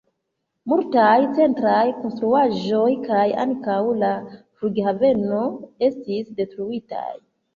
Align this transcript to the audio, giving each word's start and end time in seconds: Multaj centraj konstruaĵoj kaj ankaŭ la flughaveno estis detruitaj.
Multaj 0.71 1.17
centraj 1.39 1.81
konstruaĵoj 1.97 2.87
kaj 3.03 3.27
ankaŭ 3.45 3.77
la 4.05 4.11
flughaveno 4.61 5.45
estis 5.91 6.35
detruitaj. 6.41 7.07